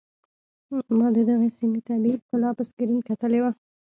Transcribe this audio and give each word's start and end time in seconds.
ما 0.97 1.07
د 1.15 1.17
دغې 1.29 1.49
سيمې 1.57 1.79
طبيعي 1.87 2.17
ښکلا 2.23 2.49
په 2.57 2.63
سکرين 2.69 2.99
کتلې 3.09 3.39
وه. 3.43 3.51